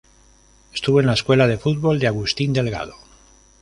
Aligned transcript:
Estuvo 0.73 0.99
en 0.99 1.05
la 1.05 1.13
escuela 1.13 1.45
de 1.45 1.59
fútbol 1.59 1.99
de 1.99 2.07
Agustín 2.07 2.53
Delgado. 2.53 2.95